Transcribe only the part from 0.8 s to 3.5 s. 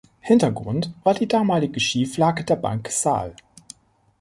war die damalige Schieflage der Bank Sal.